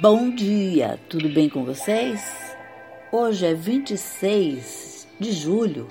[0.00, 2.22] Bom dia, tudo bem com vocês?
[3.10, 5.88] Hoje é 26 de julho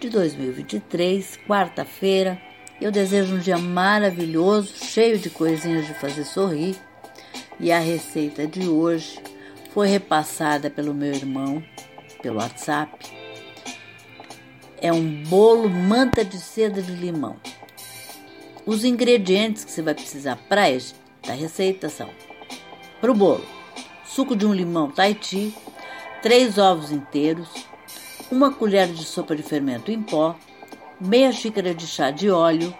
[0.00, 2.40] de 2023, quarta-feira.
[2.80, 6.76] Eu desejo um dia maravilhoso, cheio de coisinhas de fazer sorrir.
[7.58, 9.20] E a receita de hoje
[9.72, 11.62] foi repassada pelo meu irmão
[12.22, 12.92] pelo WhatsApp.
[14.80, 17.36] É um bolo manta de seda de limão.
[18.70, 22.08] Os ingredientes que você vai precisar para esta receita são
[23.00, 23.44] para o bolo:
[24.04, 25.52] suco de um limão Tahiti,
[26.22, 27.48] três ovos inteiros,
[28.30, 30.36] uma colher de sopa de fermento em pó,
[31.00, 32.72] meia xícara de chá de óleo,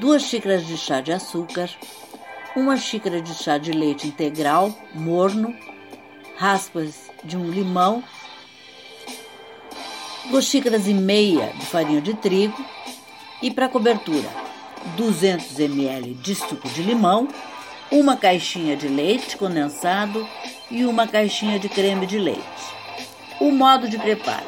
[0.00, 1.70] duas xícaras de chá de açúcar,
[2.56, 5.54] uma xícara de chá de leite integral morno,
[6.36, 8.02] raspas de um limão,
[10.30, 12.60] duas xícaras e meia de farinha de trigo
[13.40, 14.45] e para cobertura
[14.96, 17.28] 200 ml de suco de limão
[17.90, 20.26] uma caixinha de leite condensado
[20.70, 22.40] e uma caixinha de creme de leite.
[23.40, 24.46] O modo de preparo: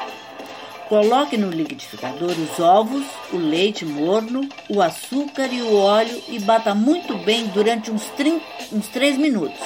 [0.88, 6.74] coloque no liquidificador os ovos, o leite morno, o açúcar e o óleo e bata
[6.74, 9.60] muito bem durante uns, 30, uns 3 minutos,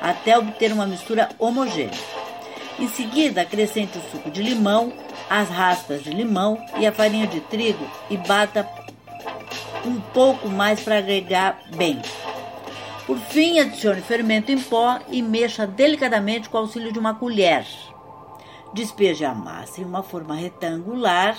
[0.00, 2.12] até obter uma mistura homogênea.
[2.78, 4.92] Em seguida, acrescente o suco de limão,
[5.30, 8.68] as raspas de limão e a farinha de trigo e bata
[9.84, 12.00] um pouco mais para agregar bem.
[13.06, 17.66] Por fim, adicione fermento em pó e mexa delicadamente com o auxílio de uma colher.
[18.72, 21.36] Despeje a massa em uma forma retangular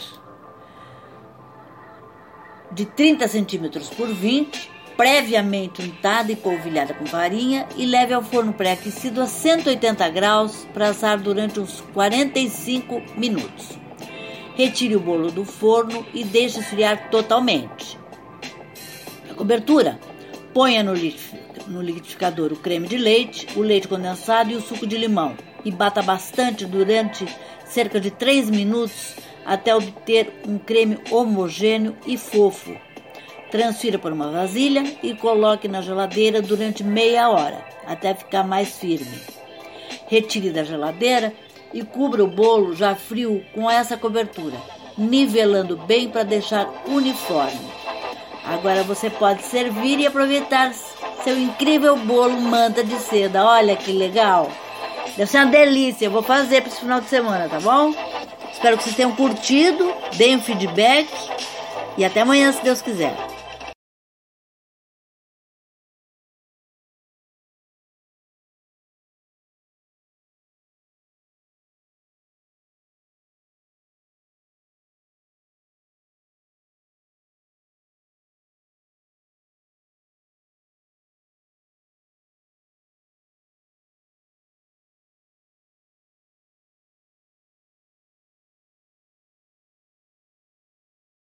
[2.72, 8.54] de 30 centímetros por 20, previamente untada e polvilhada com farinha, e leve ao forno
[8.54, 13.78] pré-aquecido a 180 graus para assar durante uns 45 minutos.
[14.56, 18.03] Retire o bolo do forno e deixe esfriar totalmente.
[19.44, 20.00] Cobertura,
[20.54, 20.94] ponha no
[21.82, 25.36] liquidificador o creme de leite, o leite condensado e o suco de limão
[25.66, 27.28] e bata bastante durante
[27.66, 32.74] cerca de 3 minutos até obter um creme homogêneo e fofo.
[33.52, 39.20] Transfira para uma vasilha e coloque na geladeira durante meia hora até ficar mais firme.
[40.08, 41.34] Retire da geladeira
[41.74, 44.56] e cubra o bolo já frio com essa cobertura,
[44.98, 47.83] nivelando bem para deixar uniforme.
[48.46, 50.74] Agora você pode servir e aproveitar
[51.24, 53.46] seu incrível bolo manta de seda.
[53.46, 54.52] Olha que legal.
[55.16, 56.06] Deve ser uma delícia.
[56.06, 57.94] Eu vou fazer para esse final de semana, tá bom?
[58.52, 61.10] Espero que vocês tenham curtido, deem um feedback
[61.98, 63.33] e até amanhã, se Deus quiser.